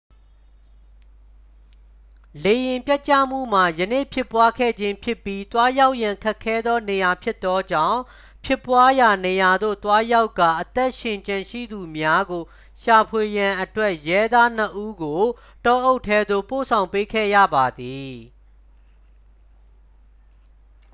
[2.43, 7.99] လေယာဉ်ပျက်ကျမှုမှာ ယနေ့ဖြစ်ပွားခဲ့ခြင်းဖြစ်ပြီး သွားရောက်ရန်ခက်ခဲသောနေရာဖြစ်သောကြောင့်
[8.45, 12.43] ဖြစ်ပွားရာနေရာသို့သွားရောက်ကာ အသက်ရှင်ကျန်ရှိသူများကို
[12.81, 15.21] ရှာဖွေရန်အတွက် ရဲသားနှစ်ဦးကို
[15.65, 18.15] တောအုပ်ထဲသို့ ပို့ဆောင်ပေးခဲ့ရပါသည်